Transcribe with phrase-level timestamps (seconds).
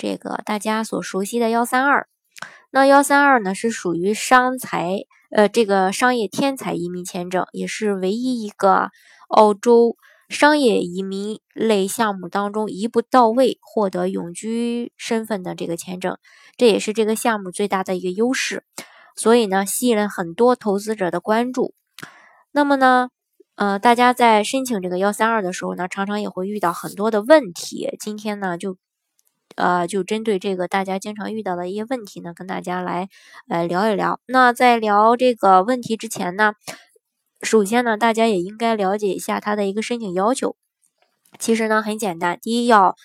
[0.00, 2.08] 这个大家所熟悉的幺三二，
[2.70, 5.00] 那幺三二呢是属于商才，
[5.30, 8.88] 呃，这个商业天才移民签证，也是唯一一个
[9.28, 9.98] 澳洲
[10.30, 16.16] 商业移民类项目当中一步到位获得永居身份的这个签证，
[16.56, 18.64] 这也是这个项目最大的一个优势，
[19.14, 21.74] 所以呢吸引了很多投资者的关注。
[22.52, 23.10] 那么呢，
[23.56, 28.78] 呃，大家在申请这个幺三二的时候呢，常常也会遇到很多的问题，今天呢就。
[29.60, 33.08] 呃，就针对这个大家经常遇到的一些问题呢，跟大家来
[33.48, 34.18] 呃聊一聊。
[34.26, 36.54] 那在聊这个问题之前呢，
[37.42, 40.56] 首先呢，大家也应该了解一下它的一个申请要求。
[41.38, 42.96] 其实呢很简单，第一要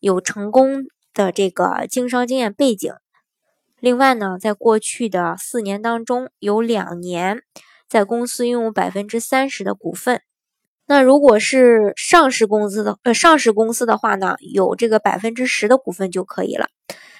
[0.00, 2.92] 有成功的这个经商经验背景，
[3.78, 7.42] 另外呢，在过去的四年当中有两年
[7.88, 10.22] 在公司拥有百分之三十的股份。
[10.88, 16.66] 那如果是上市公司的呃上市公司的话呢，有这个百分之十的股份就可以了。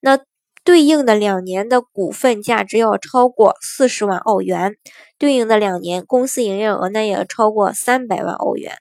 [0.00, 0.18] 那
[0.64, 4.76] 对应的两年的股份价值要超过四十万澳元，
[5.18, 8.78] 对应的两年公司营业额呢也要超过三百万澳元。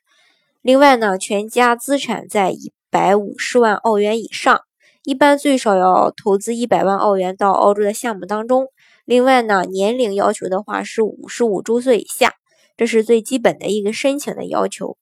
[0.62, 4.62] 另外呢，全家资产在一百五十万澳元以上，
[5.04, 8.68] 一般最少要投资一百万澳元到澳洲的项目当中。
[9.04, 12.36] 另外呢，年龄要求的话是五十五周岁以下。
[12.80, 14.96] 这是最基本的一个申请的要求。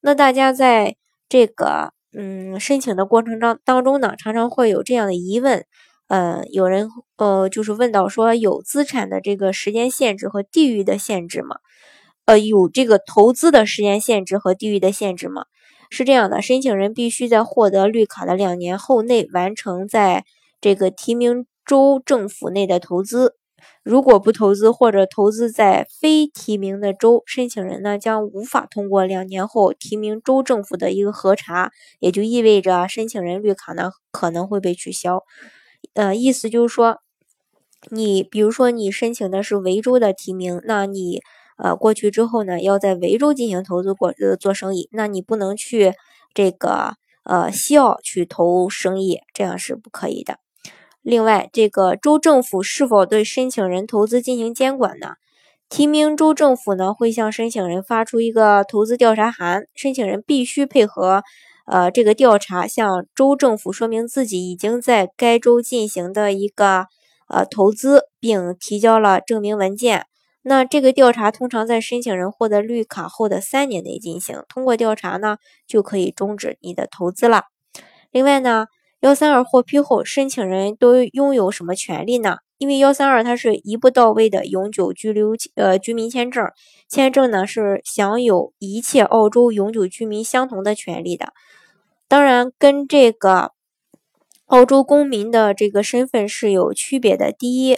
[0.00, 0.94] 那大家在
[1.28, 5.66] 这个嗯申请的过程当当中呢，常常会有这样的疑问，
[6.06, 11.56] 呃，有人呃就是问到说有资产的这个时间限制和地域的限制吗？
[12.24, 15.46] 呃，有这个投资的时间限制和地域的限制吗？
[15.90, 20.24] 是这样的，申请人必须在获得绿卡的两年后内完成在
[20.60, 23.34] 这个提名州政府内的投资。
[23.82, 31.70] 如果不投资或者投资在非提名的州，申请人呢将无法通过两年后提名州政府的一个核查，
[32.00, 35.22] 也就意味着申请人绿卡呢可能会被取消。
[35.92, 37.00] 呃，意思就是说，
[37.90, 41.20] 你比如说你申请的是维州的提名，那你
[41.58, 45.92] 呃过去之后呢，要在维州进行投资过呃做生意，那你不能去
[46.32, 46.94] 这个
[47.24, 50.38] 呃西澳去投生意，这样是不可以的。
[51.04, 55.16] 另外，这个州政府是否对申请人投资进行监管呢？
[55.68, 61.22] 提名州政府呢会向申请人发出一个投资调查函，申请人必须配合
[61.66, 66.86] 呃这个调查，向州政府说明自己已经在该州进行的一个
[67.28, 70.06] 呃投资，并提交了证明文件。
[70.40, 75.36] 那这个调查通常在申请人获得绿卡后的三年内进行，通过调查呢
[75.66, 77.42] 就可以终止你的投资了。
[78.10, 78.68] 另外呢。
[79.04, 82.38] 幺三二获批后，申请人都拥有什么权利呢？
[82.56, 86.42] 因为幺三二它是一步到位的永久居留呃居民签证，
[86.88, 91.34] 签证呢是享有一切澳洲永久居民相同的权利的。
[92.08, 93.50] 当然，跟这个
[94.46, 97.30] 澳洲公民的这个身份是有区别的。
[97.30, 97.76] 第一，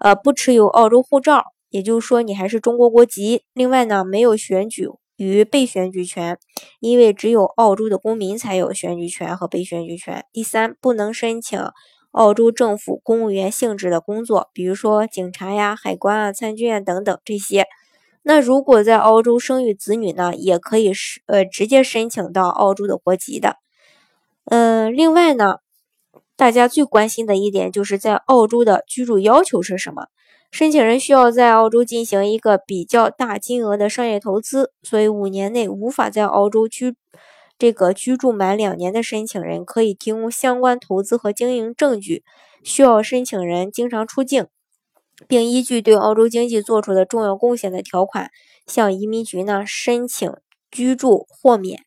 [0.00, 3.44] 呃，不持有澳洲护照，也就是说你还是中国国籍。
[3.54, 4.88] 另外呢，没有选举。
[5.16, 6.38] 与被选举权，
[6.80, 10.24] 因为只有澳洲的公民才有选举权和被选举权。
[10.32, 11.58] 第三，不能申请
[12.12, 17.66] 澳洲政府公务员性质的工作，比如说警察呀、海关啊、参军啊等等这些。
[18.22, 23.56] 那如果在澳洲生育子女呢，也可以是呃直接申请到澳洲的国籍的。
[24.46, 25.58] 嗯，另外呢，
[26.36, 30.06] 大家最关心的一点就是在澳洲的居住要求是什么？
[30.56, 36.94] 申请人需要在澳洲进行一个比较大金额的商业投资，所以五年内无法在澳洲居
[37.58, 42.24] 这个居住满两年的申请人可以提供相关投资和经营证据。
[42.64, 44.46] 需要申请人经常出境，
[45.28, 48.30] 并依据对澳洲经济做出的重要贡献的条款，
[48.66, 50.32] 向移民局呢申请
[50.70, 51.80] 居住豁免。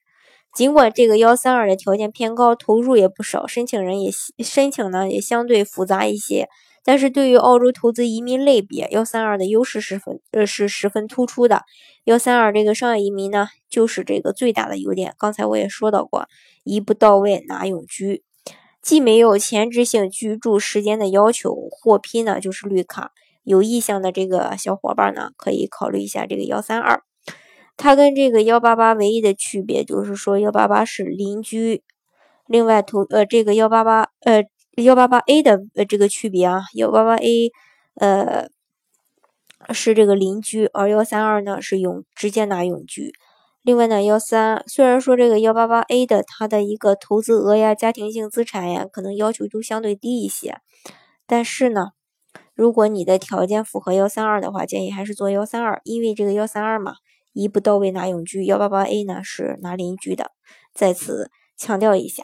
[0.54, 4.12] 尽管这个幺三二的条件偏高，投入也不少，申请人也
[4.44, 6.48] 申请呢也相对复杂一些。
[6.84, 11.64] 但是对于澳洲投资移民类别，幺三二的优势十分呃是十分突出的。
[12.06, 15.14] 幺三二这个商业移民呢，就是这个最大的优点。
[15.20, 16.28] 刚才我也说到过，
[16.64, 18.24] 一步到位拿永居，
[18.82, 23.12] 既没有前置性居住时间的要求，获批呢就是绿卡。
[23.44, 27.04] 有意向的这个小伙伴呢，可以考虑一下这个幺三二。
[27.78, 31.84] 它跟这个幺八八唯一的区别就是说，幺八八是邻居，
[32.48, 34.46] 另外投呃这个幺八八呃。
[34.76, 37.52] 幺八八 A 的呃这个区别啊，幺八八 A
[37.96, 38.48] 呃
[39.74, 43.12] 是这个邻居，而幺三二呢是永直接拿永居。
[43.62, 50.60] 另外呢，幺三虽然说这个幺八八 A 的它的一个投资额呀、家庭性资产呀，可能要求都相对低一些，
[51.28, 51.88] 但是呢，
[52.56, 56.94] 如果你的条件符合幺三二的话，建议还是做幺三二，因为这个幺三二嘛，
[57.34, 60.32] 一步到位拿永居，幺八八 A 呢是拿邻居的，
[60.74, 62.24] 在此强调一下。